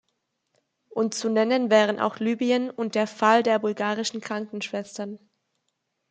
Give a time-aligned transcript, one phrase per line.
[0.89, 5.19] Und zu nennen wären auch Libyen und der Fall der bulgarischen Krankenschwestern.